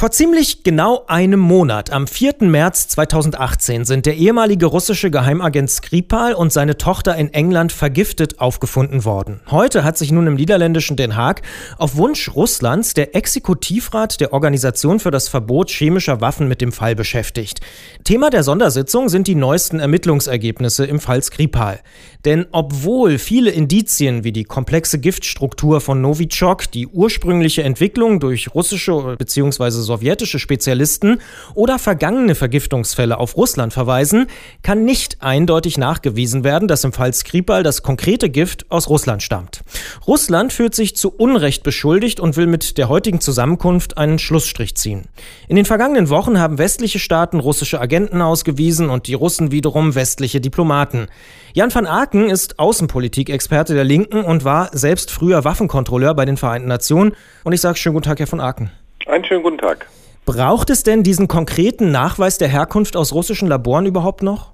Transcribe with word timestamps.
Vor 0.00 0.10
ziemlich 0.10 0.64
genau 0.64 1.04
einem 1.08 1.40
Monat, 1.40 1.92
am 1.92 2.06
4. 2.06 2.36
März 2.40 2.88
2018, 2.88 3.84
sind 3.84 4.06
der 4.06 4.16
ehemalige 4.16 4.64
russische 4.64 5.10
Geheimagent 5.10 5.68
Skripal 5.68 6.32
und 6.32 6.54
seine 6.54 6.78
Tochter 6.78 7.16
in 7.16 7.34
England 7.34 7.70
vergiftet 7.70 8.40
aufgefunden 8.40 9.04
worden. 9.04 9.40
Heute 9.50 9.84
hat 9.84 9.98
sich 9.98 10.10
nun 10.10 10.26
im 10.26 10.36
niederländischen 10.36 10.96
Den 10.96 11.16
Haag 11.16 11.42
auf 11.76 11.96
Wunsch 11.96 12.34
Russlands 12.34 12.94
der 12.94 13.14
Exekutivrat 13.14 14.22
der 14.22 14.32
Organisation 14.32 15.00
für 15.00 15.10
das 15.10 15.28
Verbot 15.28 15.68
chemischer 15.68 16.22
Waffen 16.22 16.48
mit 16.48 16.62
dem 16.62 16.72
Fall 16.72 16.94
beschäftigt. 16.94 17.60
Thema 18.02 18.30
der 18.30 18.42
Sondersitzung 18.42 19.10
sind 19.10 19.26
die 19.26 19.34
neuesten 19.34 19.80
Ermittlungsergebnisse 19.80 20.86
im 20.86 20.98
Fall 20.98 21.22
Skripal. 21.22 21.78
Denn 22.24 22.46
obwohl 22.52 23.18
viele 23.18 23.50
Indizien 23.50 24.24
wie 24.24 24.32
die 24.32 24.44
komplexe 24.44 24.98
Giftstruktur 24.98 25.82
von 25.82 26.00
Novichok, 26.00 26.70
die 26.70 26.86
ursprüngliche 26.86 27.64
Entwicklung 27.64 28.18
durch 28.18 28.54
russische 28.54 29.16
bzw 29.18 29.89
sowjetische 29.90 30.38
Spezialisten 30.38 31.20
oder 31.54 31.80
vergangene 31.80 32.36
Vergiftungsfälle 32.36 33.18
auf 33.18 33.36
Russland 33.36 33.72
verweisen, 33.72 34.26
kann 34.62 34.84
nicht 34.84 35.20
eindeutig 35.20 35.78
nachgewiesen 35.78 36.44
werden, 36.44 36.68
dass 36.68 36.84
im 36.84 36.92
Fall 36.92 37.12
Skripal 37.12 37.64
das 37.64 37.82
konkrete 37.82 38.30
Gift 38.30 38.70
aus 38.70 38.88
Russland 38.88 39.22
stammt. 39.22 39.62
Russland 40.06 40.52
fühlt 40.52 40.76
sich 40.76 40.94
zu 40.94 41.10
Unrecht 41.10 41.64
beschuldigt 41.64 42.20
und 42.20 42.36
will 42.36 42.46
mit 42.46 42.78
der 42.78 42.88
heutigen 42.88 43.20
Zusammenkunft 43.20 43.98
einen 43.98 44.20
Schlussstrich 44.20 44.76
ziehen. 44.76 45.06
In 45.48 45.56
den 45.56 45.64
vergangenen 45.64 46.08
Wochen 46.08 46.38
haben 46.38 46.58
westliche 46.58 47.00
Staaten 47.00 47.40
russische 47.40 47.80
Agenten 47.80 48.22
ausgewiesen 48.22 48.90
und 48.90 49.08
die 49.08 49.14
Russen 49.14 49.50
wiederum 49.50 49.96
westliche 49.96 50.40
Diplomaten. 50.40 51.08
Jan 51.52 51.74
van 51.74 51.86
Aken 51.86 52.30
ist 52.30 52.60
Außenpolitikexperte 52.60 53.74
der 53.74 53.82
Linken 53.82 54.22
und 54.22 54.44
war 54.44 54.70
selbst 54.72 55.10
früher 55.10 55.44
Waffenkontrolleur 55.44 56.14
bei 56.14 56.24
den 56.24 56.36
Vereinten 56.36 56.68
Nationen. 56.68 57.12
Und 57.42 57.52
ich 57.52 57.60
sage 57.60 57.76
schönen 57.76 57.94
guten 57.94 58.04
Tag, 58.04 58.20
Herr 58.20 58.28
von 58.28 58.40
Aken. 58.40 58.70
Einen 59.10 59.24
schönen 59.24 59.42
guten 59.42 59.58
Tag. 59.58 59.86
Braucht 60.24 60.70
es 60.70 60.84
denn 60.84 61.02
diesen 61.02 61.26
konkreten 61.26 61.90
Nachweis 61.90 62.38
der 62.38 62.46
Herkunft 62.46 62.96
aus 62.96 63.12
russischen 63.12 63.48
Laboren 63.48 63.84
überhaupt 63.84 64.22
noch? 64.22 64.52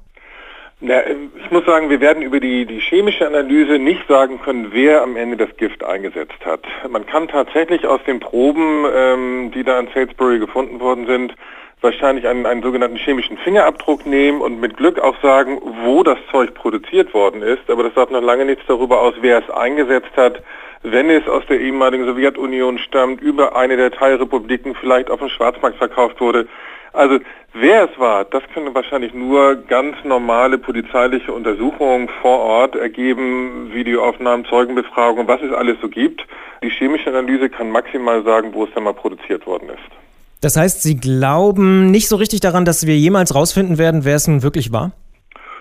Na, 0.80 1.06
ich 1.06 1.50
muss 1.50 1.64
sagen, 1.66 1.90
wir 1.90 2.00
werden 2.00 2.22
über 2.22 2.40
die, 2.40 2.64
die 2.64 2.80
chemische 2.80 3.26
Analyse 3.26 3.78
nicht 3.78 4.06
sagen 4.08 4.40
können, 4.42 4.68
wer 4.72 5.02
am 5.02 5.16
Ende 5.16 5.36
das 5.36 5.54
Gift 5.58 5.84
eingesetzt 5.84 6.44
hat. 6.44 6.60
Man 6.88 7.04
kann 7.04 7.28
tatsächlich 7.28 7.86
aus 7.86 8.00
den 8.06 8.20
Proben, 8.20 8.84
ähm, 8.94 9.52
die 9.54 9.62
da 9.62 9.78
in 9.78 9.88
Salisbury 9.92 10.38
gefunden 10.38 10.80
worden 10.80 11.06
sind, 11.06 11.34
wahrscheinlich 11.82 12.26
einen, 12.26 12.46
einen 12.46 12.62
sogenannten 12.62 12.96
chemischen 12.96 13.36
Fingerabdruck 13.38 14.06
nehmen 14.06 14.40
und 14.40 14.60
mit 14.60 14.78
Glück 14.78 14.98
auch 15.00 15.20
sagen, 15.22 15.60
wo 15.84 16.02
das 16.02 16.18
Zeug 16.30 16.54
produziert 16.54 17.12
worden 17.12 17.42
ist. 17.42 17.68
Aber 17.68 17.82
das 17.82 17.94
sagt 17.94 18.10
noch 18.10 18.22
lange 18.22 18.46
nichts 18.46 18.64
darüber 18.66 19.02
aus, 19.02 19.14
wer 19.20 19.38
es 19.38 19.50
eingesetzt 19.50 20.16
hat, 20.16 20.42
wenn 20.82 21.10
es 21.10 21.26
aus 21.28 21.44
der 21.48 21.60
ehemaligen 21.60 22.04
Sowjetunion 22.04 22.78
stammt, 22.78 23.20
über 23.20 23.56
eine 23.56 23.76
der 23.76 23.90
Teilrepubliken 23.90 24.74
vielleicht 24.74 25.10
auf 25.10 25.20
dem 25.20 25.28
Schwarzmarkt 25.28 25.78
verkauft 25.78 26.20
wurde. 26.20 26.46
Also 26.92 27.18
wer 27.52 27.90
es 27.90 27.98
war, 27.98 28.24
das 28.24 28.42
können 28.54 28.74
wahrscheinlich 28.74 29.12
nur 29.12 29.56
ganz 29.56 29.96
normale 30.04 30.56
polizeiliche 30.56 31.32
Untersuchungen 31.32 32.08
vor 32.22 32.38
Ort 32.38 32.74
ergeben, 32.74 33.70
Videoaufnahmen, 33.72 34.46
Zeugenbefragungen, 34.46 35.28
was 35.28 35.42
es 35.42 35.52
alles 35.52 35.76
so 35.82 35.88
gibt. 35.88 36.22
Die 36.62 36.70
chemische 36.70 37.10
Analyse 37.10 37.50
kann 37.50 37.70
maximal 37.70 38.22
sagen, 38.24 38.54
wo 38.54 38.64
es 38.64 38.70
dann 38.74 38.84
mal 38.84 38.94
produziert 38.94 39.46
worden 39.46 39.68
ist. 39.68 39.96
Das 40.40 40.56
heißt, 40.56 40.82
Sie 40.82 40.96
glauben 40.96 41.90
nicht 41.90 42.08
so 42.08 42.16
richtig 42.16 42.40
daran, 42.40 42.64
dass 42.64 42.86
wir 42.86 42.96
jemals 42.96 43.34
rausfinden 43.34 43.78
werden, 43.78 44.04
wer 44.04 44.16
es 44.16 44.28
nun 44.28 44.42
wirklich 44.42 44.72
war? 44.72 44.92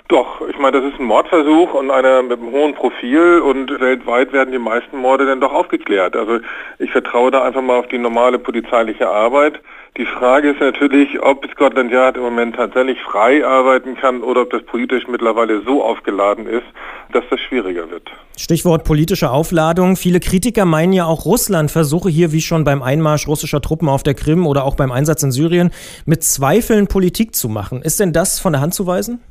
Doch, 0.07 0.41
ich 0.55 0.61
meine, 0.61 0.81
das 0.81 0.93
ist 0.93 0.99
ein 0.99 1.05
Mordversuch 1.05 1.73
und 1.73 1.91
einer 1.91 2.23
mit 2.23 2.39
einem 2.39 2.51
hohen 2.51 2.73
Profil 2.75 3.41
und 3.41 3.69
weltweit 3.81 4.31
werden 4.31 4.53
die 4.53 4.57
meisten 4.57 4.97
Morde 4.97 5.25
dann 5.25 5.41
doch 5.41 5.51
aufgeklärt. 5.51 6.15
Also 6.15 6.39
ich 6.79 6.89
vertraue 6.91 7.29
da 7.29 7.43
einfach 7.43 7.61
mal 7.61 7.77
auf 7.77 7.87
die 7.87 7.97
normale 7.97 8.39
polizeiliche 8.39 9.09
Arbeit. 9.09 9.59
Die 9.97 10.05
Frage 10.05 10.51
ist 10.51 10.61
natürlich, 10.61 11.21
ob 11.21 11.45
Scotland 11.51 11.91
Yard 11.91 12.15
im 12.15 12.23
Moment 12.23 12.55
tatsächlich 12.55 12.97
frei 13.01 13.45
arbeiten 13.45 13.95
kann 13.97 14.21
oder 14.23 14.43
ob 14.43 14.51
das 14.51 14.63
politisch 14.63 15.03
mittlerweile 15.09 15.61
so 15.63 15.83
aufgeladen 15.83 16.47
ist, 16.47 16.65
dass 17.11 17.23
das 17.29 17.39
schwieriger 17.41 17.89
wird. 17.91 18.09
Stichwort 18.37 18.85
politische 18.85 19.31
Aufladung. 19.31 19.97
Viele 19.97 20.21
Kritiker 20.21 20.63
meinen 20.63 20.93
ja 20.93 21.05
auch, 21.05 21.25
Russland 21.25 21.69
versuche 21.69 22.09
hier, 22.09 22.31
wie 22.31 22.41
schon 22.41 22.63
beim 22.63 22.81
Einmarsch 22.81 23.27
russischer 23.27 23.59
Truppen 23.59 23.89
auf 23.89 24.03
der 24.03 24.13
Krim 24.13 24.47
oder 24.47 24.63
auch 24.63 24.75
beim 24.75 24.91
Einsatz 24.93 25.21
in 25.23 25.31
Syrien, 25.31 25.71
mit 26.05 26.23
Zweifeln 26.23 26.87
Politik 26.87 27.35
zu 27.35 27.49
machen. 27.49 27.81
Ist 27.81 27.99
denn 27.99 28.13
das 28.13 28.39
von 28.39 28.53
der 28.53 28.61
Hand 28.61 28.73
zu 28.73 28.87
weisen? 28.87 29.21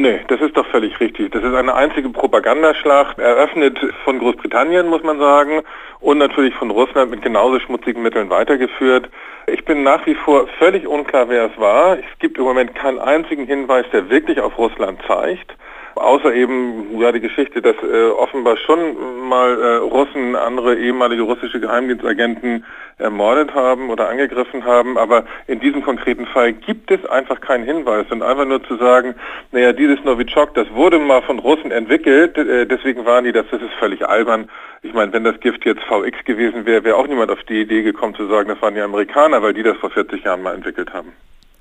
Nee, 0.00 0.20
das 0.28 0.40
ist 0.40 0.56
doch 0.56 0.64
völlig 0.68 1.00
richtig. 1.00 1.32
Das 1.32 1.42
ist 1.42 1.54
eine 1.54 1.74
einzige 1.74 2.08
Propagandaschlacht, 2.10 3.18
eröffnet 3.18 3.80
von 4.04 4.20
Großbritannien, 4.20 4.86
muss 4.86 5.02
man 5.02 5.18
sagen, 5.18 5.62
und 5.98 6.18
natürlich 6.18 6.54
von 6.54 6.70
Russland 6.70 7.10
mit 7.10 7.20
genauso 7.20 7.58
schmutzigen 7.58 8.00
Mitteln 8.00 8.30
weitergeführt. 8.30 9.10
Ich 9.48 9.64
bin 9.64 9.82
nach 9.82 10.06
wie 10.06 10.14
vor 10.14 10.46
völlig 10.60 10.86
unklar, 10.86 11.28
wer 11.28 11.46
es 11.46 11.58
war. 11.58 11.98
Es 11.98 12.18
gibt 12.20 12.38
im 12.38 12.44
Moment 12.44 12.76
keinen 12.76 13.00
einzigen 13.00 13.44
Hinweis, 13.44 13.86
der 13.92 14.08
wirklich 14.08 14.40
auf 14.40 14.56
Russland 14.56 15.00
zeigt 15.08 15.56
außer 15.98 16.34
eben 16.34 16.98
ja 17.00 17.12
die 17.12 17.20
Geschichte, 17.20 17.62
dass 17.62 17.76
äh, 17.82 18.08
offenbar 18.10 18.56
schon 18.56 19.28
mal 19.28 19.60
äh, 19.60 19.76
Russen 19.76 20.36
andere 20.36 20.76
ehemalige 20.76 21.22
russische 21.22 21.60
Geheimdienstagenten 21.60 22.64
ermordet 22.98 23.54
haben 23.54 23.90
oder 23.90 24.08
angegriffen 24.08 24.64
haben, 24.64 24.98
aber 24.98 25.24
in 25.46 25.60
diesem 25.60 25.82
konkreten 25.82 26.26
Fall 26.26 26.52
gibt 26.52 26.90
es 26.90 27.04
einfach 27.06 27.40
keinen 27.40 27.64
Hinweis 27.64 28.06
und 28.10 28.22
einfach 28.22 28.44
nur 28.44 28.62
zu 28.64 28.76
sagen, 28.76 29.14
naja, 29.52 29.72
dieses 29.72 30.02
Novichok, 30.04 30.54
das 30.54 30.68
wurde 30.72 30.98
mal 30.98 31.22
von 31.22 31.38
Russen 31.38 31.70
entwickelt, 31.70 32.36
äh, 32.36 32.66
deswegen 32.66 33.04
waren 33.04 33.24
die 33.24 33.32
das, 33.32 33.46
das 33.50 33.62
ist 33.62 33.74
völlig 33.78 34.06
albern. 34.06 34.48
Ich 34.82 34.92
meine, 34.92 35.12
wenn 35.12 35.24
das 35.24 35.38
Gift 35.40 35.64
jetzt 35.64 35.82
VX 35.84 36.24
gewesen 36.24 36.66
wäre, 36.66 36.84
wäre 36.84 36.96
auch 36.96 37.06
niemand 37.06 37.30
auf 37.30 37.42
die 37.44 37.60
Idee 37.60 37.82
gekommen 37.82 38.14
zu 38.14 38.26
sagen, 38.26 38.48
das 38.48 38.60
waren 38.62 38.74
die 38.74 38.80
Amerikaner, 38.80 39.42
weil 39.42 39.54
die 39.54 39.62
das 39.62 39.76
vor 39.78 39.90
40 39.90 40.24
Jahren 40.24 40.42
mal 40.42 40.54
entwickelt 40.54 40.92
haben. 40.92 41.12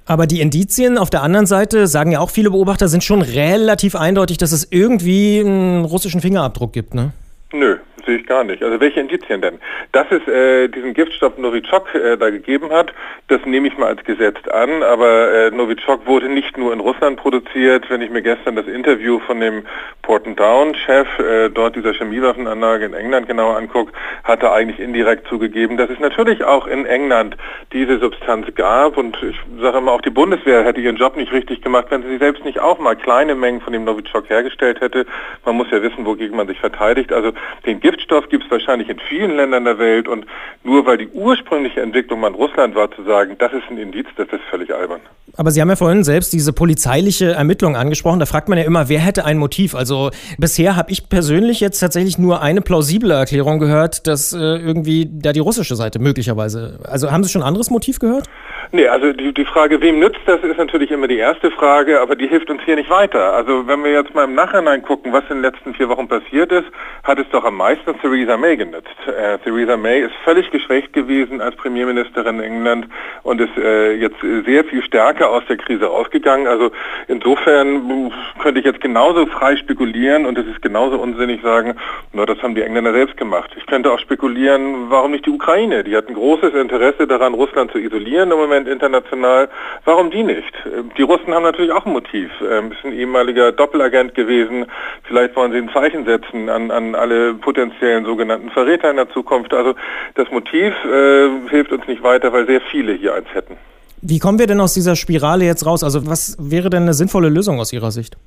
Aber 0.07 0.25
die 0.25 0.39
Indizien 0.39 0.97
auf 0.97 1.09
der 1.09 1.21
anderen 1.21 1.45
Seite, 1.45 1.85
sagen 1.85 2.11
ja 2.11 2.19
auch 2.19 2.29
viele 2.29 2.49
Beobachter, 2.49 2.87
sind 2.87 3.03
schon 3.03 3.21
relativ 3.21 3.95
eindeutig, 3.95 4.37
dass 4.37 4.53
es 4.53 4.67
irgendwie 4.71 5.41
einen 5.41 5.83
russischen 5.83 6.21
Fingerabdruck 6.21 6.71
gibt, 6.71 6.93
ne? 6.93 7.11
Nö, 7.51 7.77
sehe 8.07 8.23
gar 8.23 8.43
nicht. 8.43 8.63
Also 8.63 8.79
welche 8.79 8.99
Indizien 8.99 9.41
denn? 9.41 9.59
Dass 9.91 10.07
es 10.09 10.27
äh, 10.27 10.67
diesen 10.69 10.95
Giftstoff 10.95 11.37
Novichok 11.37 11.93
äh, 11.93 12.17
da 12.17 12.31
gegeben 12.31 12.71
hat, 12.71 12.91
das 13.27 13.45
nehme 13.45 13.67
ich 13.67 13.77
mal 13.77 13.87
als 13.87 14.03
gesetzt 14.03 14.49
an, 14.51 14.81
aber 14.81 15.31
äh, 15.31 15.51
Novichok 15.51 16.07
wurde 16.07 16.29
nicht 16.29 16.57
nur 16.57 16.73
in 16.73 16.79
Russland 16.79 17.17
produziert. 17.17 17.89
Wenn 17.89 18.01
ich 18.01 18.09
mir 18.09 18.21
gestern 18.21 18.55
das 18.55 18.65
Interview 18.65 19.19
von 19.19 19.39
dem 19.39 19.63
Porton 20.01 20.35
Down 20.35 20.73
Chef 20.73 21.07
äh, 21.19 21.49
dort 21.49 21.75
dieser 21.75 21.93
Chemiewaffenanlage 21.93 22.85
in 22.85 22.93
England 22.93 23.27
genauer 23.27 23.57
anguckt, 23.57 23.93
hat 24.23 24.41
er 24.41 24.53
eigentlich 24.53 24.79
indirekt 24.79 25.27
zugegeben, 25.27 25.77
dass 25.77 25.89
es 25.89 25.99
natürlich 25.99 26.43
auch 26.43 26.65
in 26.65 26.85
England 26.85 27.35
diese 27.73 27.99
Substanz 27.99 28.47
gab 28.55 28.97
und 28.97 29.21
ich 29.21 29.35
sage 29.61 29.77
immer, 29.77 29.91
auch 29.91 30.01
die 30.01 30.09
Bundeswehr 30.09 30.63
hätte 30.63 30.79
ihren 30.79 30.95
Job 30.95 31.17
nicht 31.17 31.33
richtig 31.33 31.61
gemacht, 31.61 31.87
wenn 31.89 32.03
sie 32.03 32.17
selbst 32.17 32.45
nicht 32.45 32.59
auch 32.59 32.79
mal 32.79 32.95
kleine 32.95 33.35
Mengen 33.35 33.61
von 33.61 33.73
dem 33.73 33.83
Novichok 33.83 34.29
hergestellt 34.29 34.79
hätte. 34.79 35.05
Man 35.45 35.55
muss 35.55 35.67
ja 35.71 35.81
wissen, 35.81 36.05
wogegen 36.05 36.37
man 36.37 36.47
sich 36.47 36.59
verteidigt. 36.59 37.11
Also 37.11 37.33
den 37.65 37.79
Gift 37.81 37.96
Giftstoff 37.97 38.29
gibt 38.29 38.45
es 38.45 38.51
wahrscheinlich 38.51 38.89
in 38.89 38.99
vielen 38.99 39.35
Ländern 39.35 39.65
der 39.65 39.79
Welt 39.79 40.07
und 40.07 40.25
nur 40.63 40.85
weil 40.85 40.99
die 40.99 41.07
ursprüngliche 41.07 41.81
Entwicklung 41.81 42.23
an 42.23 42.35
Russland 42.35 42.75
war, 42.75 42.91
zu 42.91 43.03
sagen, 43.03 43.35
das 43.39 43.51
ist 43.53 43.63
ein 43.71 43.77
Indiz, 43.79 44.07
das 44.15 44.27
ist 44.29 44.43
völlig 44.51 44.73
albern. 44.73 45.01
Aber 45.37 45.51
Sie 45.51 45.61
haben 45.61 45.69
ja 45.69 45.75
vorhin 45.75 46.03
selbst 46.03 46.33
diese 46.33 46.51
polizeiliche 46.51 47.31
Ermittlung 47.31 47.75
angesprochen. 47.75 48.19
Da 48.19 48.25
fragt 48.25 48.49
man 48.49 48.57
ja 48.57 48.65
immer, 48.65 48.89
wer 48.89 48.99
hätte 48.99 49.23
ein 49.23 49.37
Motiv? 49.37 49.75
Also 49.75 50.09
bisher 50.39 50.75
habe 50.75 50.91
ich 50.91 51.09
persönlich 51.09 51.59
jetzt 51.59 51.79
tatsächlich 51.79 52.17
nur 52.17 52.41
eine 52.41 52.61
plausible 52.61 53.11
Erklärung 53.11 53.59
gehört, 53.59 54.07
dass 54.07 54.33
äh, 54.33 54.37
irgendwie 54.37 55.07
da 55.09 55.33
die 55.33 55.39
russische 55.39 55.75
Seite 55.75 55.99
möglicherweise. 55.99 56.79
Also 56.83 57.11
haben 57.11 57.23
Sie 57.23 57.29
schon 57.29 57.43
ein 57.43 57.47
anderes 57.47 57.69
Motiv 57.69 57.99
gehört? 57.99 58.27
Nee, 58.71 58.87
also 58.87 59.13
die, 59.13 59.33
die 59.33 59.45
Frage, 59.45 59.79
wem 59.79 59.99
nützt 59.99 60.19
das, 60.25 60.41
ist 60.43 60.57
natürlich 60.57 60.91
immer 60.91 61.07
die 61.07 61.17
erste 61.17 61.51
Frage, 61.51 62.01
aber 62.01 62.15
die 62.15 62.27
hilft 62.27 62.49
uns 62.49 62.61
hier 62.65 62.75
nicht 62.75 62.89
weiter. 62.89 63.33
Also 63.33 63.65
wenn 63.65 63.83
wir 63.83 63.91
jetzt 63.91 64.13
mal 64.13 64.25
im 64.25 64.35
Nachhinein 64.35 64.81
gucken, 64.81 65.13
was 65.13 65.23
in 65.29 65.37
den 65.37 65.43
letzten 65.43 65.73
vier 65.73 65.87
Wochen 65.87 66.07
passiert 66.07 66.51
ist, 66.51 66.65
hat 67.03 67.17
es 67.17 67.25
doch 67.31 67.45
am 67.45 67.55
meisten 67.55 67.97
Theresa 68.01 68.35
May 68.35 68.57
genützt. 68.57 68.87
Äh, 69.07 69.37
Theresa 69.39 69.77
May 69.77 70.01
ist 70.01 70.13
völlig 70.25 70.49
geschwächt 70.51 70.91
gewesen 70.91 71.39
als 71.39 71.55
Premierministerin 71.55 72.39
in 72.39 72.43
England 72.43 72.87
und 73.23 73.39
ist 73.39 73.55
äh, 73.57 73.93
jetzt 73.93 74.17
sehr 74.45 74.65
viel 74.65 74.83
stärker 74.83 75.26
aus 75.29 75.43
der 75.47 75.57
Krise 75.57 75.85
rausgegangen. 75.85 76.47
Also 76.47 76.71
insofern 77.07 78.11
könnte 78.41 78.59
ich 78.59 78.65
jetzt 78.65 78.81
genauso 78.81 79.25
frei 79.25 79.55
spekulieren 79.57 80.25
und 80.25 80.37
es 80.37 80.47
ist 80.47 80.61
genauso 80.61 80.97
unsinnig 80.99 81.41
sagen, 81.41 81.75
na, 82.13 82.25
das 82.25 82.41
haben 82.41 82.55
die 82.55 82.61
Engländer 82.61 82.93
selbst 82.93 83.17
gemacht. 83.17 83.51
Ich 83.57 83.65
könnte 83.65 83.91
auch 83.91 83.99
spekulieren, 83.99 84.89
warum 84.89 85.11
nicht 85.11 85.25
die 85.25 85.31
Ukraine? 85.31 85.83
Die 85.83 85.95
hat 85.95 86.07
ein 86.07 86.15
großes 86.15 86.53
Interesse 86.53 87.07
daran, 87.07 87.33
Russland 87.33 87.71
zu 87.71 87.77
isolieren 87.77 88.31
im 88.31 88.37
Moment 88.37 88.67
international. 88.67 89.49
Warum 89.85 90.11
die 90.11 90.23
nicht? 90.23 90.53
Die 90.97 91.01
Russen 91.01 91.33
haben 91.33 91.43
natürlich 91.43 91.71
auch 91.71 91.85
ein 91.85 91.93
Motiv. 91.93 92.31
Ähm, 92.41 92.71
ist 92.71 92.85
ein 92.85 92.93
ehemaliger 92.93 93.51
Doppelagent 93.51 94.15
gewesen. 94.15 94.65
Vielleicht 95.03 95.35
wollen 95.35 95.51
sie 95.51 95.57
ein 95.57 95.69
Zeichen 95.69 96.05
setzen 96.05 96.49
an, 96.49 96.71
an 96.71 96.95
alle 96.95 97.33
potenziellen 97.33 98.05
sogenannten 98.05 98.49
Verräter 98.51 98.89
in 98.89 98.97
der 98.97 99.09
Zukunft. 99.09 99.53
Also 99.53 99.75
das 100.15 100.29
Motiv 100.31 100.73
äh, 100.85 101.29
hilft 101.49 101.71
uns 101.71 101.87
nicht 101.87 102.03
weiter, 102.03 102.31
weil 102.33 102.45
sehr 102.47 102.61
viele 102.61 102.93
hier 102.93 103.15
eins 103.15 103.27
hätten. 103.33 103.57
Wie 104.01 104.19
kommen 104.19 104.39
wir 104.39 104.47
denn 104.47 104.59
aus 104.59 104.73
dieser 104.73 104.95
Spirale 104.95 105.45
jetzt 105.45 105.65
raus? 105.65 105.83
Also 105.83 106.07
was 106.07 106.37
wäre 106.39 106.69
denn 106.69 106.83
eine 106.83 106.93
sinnvolle 106.93 107.29
Lösung 107.29 107.59
aus 107.59 107.73
Ihrer 107.73 107.91
Sicht? 107.91 108.17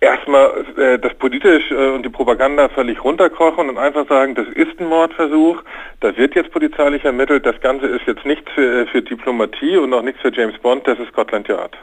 erstmal 0.00 0.64
äh, 0.76 0.98
das 0.98 1.14
politisch 1.14 1.70
äh, 1.70 1.94
und 1.94 2.04
die 2.04 2.08
Propaganda 2.08 2.68
völlig 2.68 3.02
runterkochen 3.02 3.68
und 3.68 3.78
einfach 3.78 4.08
sagen, 4.08 4.34
das 4.34 4.46
ist 4.54 4.78
ein 4.78 4.88
Mordversuch, 4.88 5.62
da 6.00 6.16
wird 6.16 6.34
jetzt 6.34 6.50
polizeilich 6.52 7.04
ermittelt, 7.04 7.46
das 7.46 7.60
Ganze 7.60 7.86
ist 7.86 8.02
jetzt 8.06 8.24
nichts 8.24 8.50
für, 8.54 8.82
äh, 8.82 8.86
für 8.86 9.02
Diplomatie 9.02 9.76
und 9.76 9.92
auch 9.94 10.02
nichts 10.02 10.20
für 10.20 10.32
James 10.32 10.58
Bond, 10.60 10.86
das 10.86 10.98
ist 10.98 11.08
Scotland 11.08 11.48
Yard. 11.48 11.76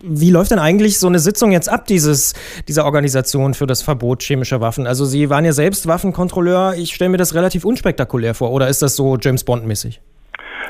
Wie 0.00 0.30
läuft 0.30 0.50
denn 0.50 0.58
eigentlich 0.58 0.98
so 0.98 1.06
eine 1.06 1.18
Sitzung 1.18 1.52
jetzt 1.52 1.70
ab, 1.70 1.86
dieses, 1.86 2.34
dieser 2.68 2.84
Organisation 2.84 3.54
für 3.54 3.66
das 3.66 3.82
Verbot 3.82 4.22
chemischer 4.22 4.60
Waffen? 4.60 4.86
Also 4.86 5.06
Sie 5.06 5.30
waren 5.30 5.46
ja 5.46 5.52
selbst 5.52 5.86
Waffenkontrolleur, 5.86 6.74
ich 6.76 6.94
stelle 6.94 7.08
mir 7.10 7.16
das 7.16 7.34
relativ 7.34 7.64
unspektakulär 7.64 8.34
vor, 8.34 8.52
oder 8.52 8.68
ist 8.68 8.82
das 8.82 8.94
so 8.94 9.16
James 9.18 9.44
Bond-mäßig? 9.44 10.00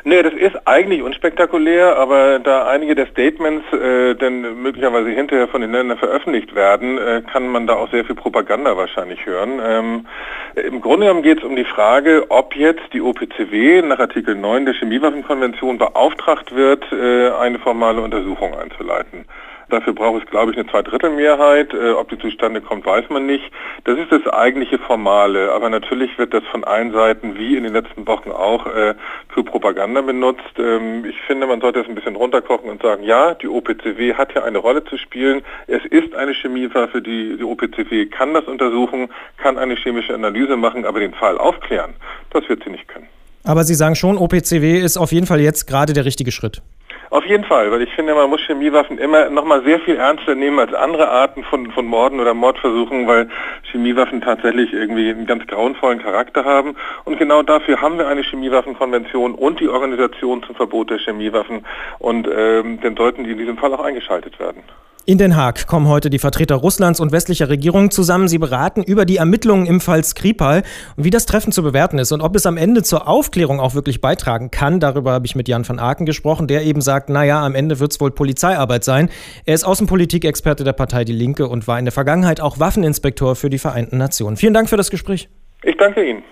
Nee, 0.09 0.23
das 0.23 0.35
ist 0.35 0.69
eigentlich 0.69 1.03
unspektakulär, 1.03 1.97
aber 1.97 2.39
da 2.39 2.69
einige 2.69 2.95
der 2.95 3.09
Statements 3.09 3.65
äh, 3.73 4.15
dann 4.15 4.63
möglicherweise 4.63 5.09
hinterher 5.09 5.49
von 5.49 5.63
den 5.63 5.73
Ländern 5.73 5.99
veröffentlicht 5.99 6.55
werden, 6.55 6.97
äh, 6.97 7.23
kann 7.23 7.49
man 7.49 7.67
da 7.67 7.75
auch 7.75 7.91
sehr 7.91 8.05
viel 8.05 8.15
Propaganda 8.15 8.77
wahrscheinlich 8.77 9.27
hören. 9.27 9.61
Ähm, 9.61 10.07
Im 10.55 10.81
Grunde 10.81 11.07
genommen 11.07 11.25
geht 11.25 11.39
es 11.39 11.45
um 11.45 11.57
die 11.57 11.65
Frage, 11.65 12.27
ob 12.29 12.55
jetzt 12.55 12.85
die 12.93 13.01
OPCW 13.01 13.83
nach 13.83 13.99
Artikel 13.99 14.37
9 14.37 14.67
der 14.67 14.75
Chemiewaffenkonvention 14.75 15.77
beauftragt 15.77 16.55
wird, 16.55 16.85
äh, 16.93 17.31
eine 17.31 17.59
formale 17.59 18.01
Untersuchung 18.01 18.57
einzuleiten. 18.57 19.25
Dafür 19.69 19.95
braucht 19.95 20.23
es, 20.23 20.31
glaube 20.31 20.53
ich, 20.53 20.59
eine 20.59 20.69
Zweidrittelmehrheit. 20.69 21.75
Äh, 21.75 21.93
ob 21.93 22.09
die 22.09 22.19
zustande 22.19 22.61
kommt, 22.61 22.87
weiß 22.87 23.11
man 23.11 23.27
nicht. 23.27 23.45
Das 23.85 23.99
ist 23.99 24.13
das 24.13 24.27
eigentliche 24.33 24.79
Formale. 24.79 25.53
Aber 25.53 25.69
natürlich 25.69 26.17
wird 26.19 26.33
das 26.35 26.45
von 26.51 26.63
allen 26.65 26.93
Seiten, 26.93 27.37
wie 27.37 27.57
in 27.57 27.65
den 27.65 27.73
letzten 27.73 28.07
Wochen 28.07 28.31
auch, 28.31 28.67
äh, 28.67 28.95
für 29.29 29.43
Propaganda 29.43 30.03
benutzt. 30.03 30.43
Ähm, 30.59 31.05
ich 31.05 31.21
finde, 31.23 31.47
man 31.47 31.61
sollte 31.61 31.81
es 31.81 31.89
ein 31.89 31.97
bisschen 31.97 32.15
runterkochen 32.17 32.71
und 32.71 32.81
sagen, 32.81 33.03
ja, 33.03 33.35
die 33.35 33.49
OPCW 33.49 34.15
hat 34.15 34.35
ja 34.35 34.45
eine 34.45 34.59
Rolle 34.59 34.85
zu 34.85 34.97
spielen. 34.99 35.43
Es 35.67 35.85
ist 35.87 36.15
eine 36.15 36.33
Chemiewaffe. 36.33 37.03
Die, 37.03 37.37
die 37.37 37.45
OPCW 37.45 38.07
kann 38.07 38.35
das 38.35 38.45
untersuchen, 38.45 39.09
kann 39.37 39.59
eine 39.59 39.75
chemische 39.75 40.15
Analyse 40.15 40.57
machen, 40.57 40.85
aber 40.85 41.01
den 41.01 41.15
Fall 41.15 41.39
aufklären, 41.39 41.95
das 42.31 42.49
wird 42.49 42.63
sie 42.65 42.71
nicht 42.71 42.87
können. 42.87 43.09
Aber 43.45 43.63
Sie 43.63 43.75
sagen 43.75 43.95
schon, 43.95 44.19
OPCW 44.19 44.79
ist 44.81 44.97
auf 44.97 45.13
jeden 45.13 45.27
Fall 45.27 45.41
jetzt 45.41 45.67
gerade 45.67 45.93
der 45.93 46.05
richtige 46.05 46.33
Schritt. 46.33 46.63
Auf 47.17 47.25
jeden 47.25 47.45
Fall, 47.45 47.73
weil 47.73 47.81
ich 47.81 47.95
finde, 47.95 48.15
man 48.15 48.29
muss 48.29 48.43
Chemiewaffen 48.43 48.99
immer 48.99 49.31
noch 49.31 49.47
mal 49.47 49.65
sehr 49.65 49.81
viel 49.81 49.97
ernster 49.97 50.35
nehmen 50.35 50.59
als 50.59 50.75
andere 50.75 51.09
Arten 51.09 51.45
von, 51.45 51.71
von 51.71 51.87
Morden 51.87 52.21
oder 52.21 52.35
Mordversuchen, 52.35 53.07
weil 53.07 53.31
Chemiewaffen 53.73 54.21
tatsächlich 54.21 54.71
irgendwie 54.75 55.09
einen 55.09 55.25
ganz 55.25 55.47
grauenvollen 55.47 56.03
Charakter 56.03 56.45
haben. 56.45 56.77
Und 57.07 57.19
genau 57.19 57.43
dafür 57.43 57.81
haben 57.81 57.97
wir 57.97 58.07
eine 58.07 58.23
Chemiewaffenkonvention 58.23 59.35
und 59.35 59.61
die 59.61 59.69
Organisation 59.71 60.43
zum 60.43 60.57
Verbot 60.57 60.91
der 60.91 60.99
Chemiewaffen. 60.99 61.65
Und 61.99 62.29
ähm, 62.31 62.81
dann 62.83 62.95
sollten 62.99 63.25
die 63.25 63.31
in 63.31 63.39
diesem 63.39 63.57
Fall 63.57 63.73
auch 63.73 63.83
eingeschaltet 63.83 64.39
werden. 64.39 64.63
In 65.09 65.19
Den 65.19 65.37
Haag 65.37 65.69
kommen 65.69 65.87
heute 65.87 66.11
die 66.11 66.19
Vertreter 66.19 66.57
Russlands 66.57 66.99
und 66.99 67.13
westlicher 67.13 67.49
Regierungen 67.49 67.93
zusammen. 67.93 68.27
Sie 68.27 68.39
beraten 68.39 68.83
über 68.83 69.05
die 69.05 69.19
Ermittlungen 69.19 69.67
im 69.67 69.81
Fall 69.81 70.03
Skripal 70.03 70.65
und 70.97 71.05
wie 71.05 71.11
das 71.11 71.27
Treffen 71.27 71.53
zu 71.53 71.63
bewerten 71.63 72.01
ist 72.01 72.11
und 72.11 72.21
ob 72.21 72.35
es 72.35 72.45
am 72.45 72.57
Ende 72.57 72.83
zur 72.83 73.07
Aufklärung 73.07 73.61
auch 73.61 73.77
wirklich 73.77 74.01
beitragen 74.01 74.51
kann. 74.51 74.81
Darüber 74.81 75.13
habe 75.13 75.25
ich 75.25 75.37
mit 75.37 75.47
Jan 75.47 75.67
van 75.67 75.79
Aken 75.79 76.07
gesprochen, 76.07 76.49
der 76.49 76.65
eben 76.65 76.81
sagt, 76.81 77.09
naja, 77.09 77.41
am 77.47 77.55
Ende 77.55 77.79
wird 77.79 77.93
es 77.93 78.01
wohl 78.01 78.11
Polizeiarbeit 78.11 78.83
sein. 78.83 79.09
Er 79.45 79.55
ist 79.55 79.63
Außenpolitikexperte 79.63 80.65
der 80.65 80.73
Partei 80.73 81.05
Die 81.05 81.13
Linke 81.13 81.47
und 81.47 81.69
war 81.69 81.79
in 81.79 81.85
der 81.85 81.93
Vergangenheit 81.93 82.41
auch 82.41 82.59
Waffeninspektor 82.59 83.37
für 83.37 83.49
die 83.49 83.59
Vereinten 83.59 83.99
Nationen. 83.99 84.37
Vielen 84.37 84.55
Dank 84.55 84.69
für 84.69 84.77
das 84.77 84.91
Gespräch. 84.91 85.29
Ich 85.63 85.77
danke 85.77 86.05
Ihnen. 86.05 86.25